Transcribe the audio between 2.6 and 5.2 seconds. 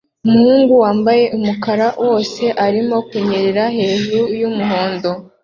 arimo kunyerera hejuru yumuhondo